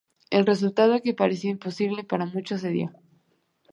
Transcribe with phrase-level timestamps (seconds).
[0.31, 2.91] El resultado que parecía imposible para muchos, se dio.